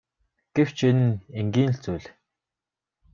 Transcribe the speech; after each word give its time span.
Гэвч 0.55 0.77
энэ 0.89 1.05
нь 1.11 1.21
энгийн 1.39 1.71
л 1.75 1.79
зүйл. 1.83 2.05